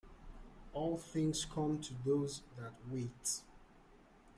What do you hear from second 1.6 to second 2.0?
to